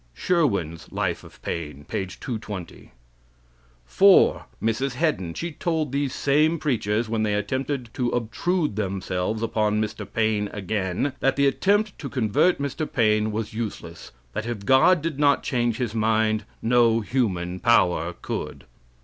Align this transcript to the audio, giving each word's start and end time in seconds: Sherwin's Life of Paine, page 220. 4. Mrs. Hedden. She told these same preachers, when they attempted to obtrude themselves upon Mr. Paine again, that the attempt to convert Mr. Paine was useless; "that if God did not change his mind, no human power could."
Sherwin's 0.15 0.91
Life 0.91 1.23
of 1.23 1.39
Paine, 1.43 1.85
page 1.87 2.19
220. 2.21 2.89
4. 3.85 4.45
Mrs. 4.59 4.93
Hedden. 4.93 5.35
She 5.35 5.51
told 5.51 5.91
these 5.91 6.11
same 6.11 6.57
preachers, 6.57 7.07
when 7.07 7.21
they 7.21 7.35
attempted 7.35 7.91
to 7.93 8.09
obtrude 8.09 8.77
themselves 8.77 9.43
upon 9.43 9.79
Mr. 9.79 10.11
Paine 10.11 10.47
again, 10.51 11.13
that 11.19 11.35
the 11.35 11.45
attempt 11.45 11.99
to 11.99 12.09
convert 12.09 12.57
Mr. 12.57 12.91
Paine 12.91 13.31
was 13.31 13.53
useless; 13.53 14.11
"that 14.33 14.47
if 14.47 14.65
God 14.65 15.03
did 15.03 15.19
not 15.19 15.43
change 15.43 15.77
his 15.77 15.93
mind, 15.93 16.45
no 16.63 17.01
human 17.01 17.59
power 17.59 18.15
could." 18.23 18.63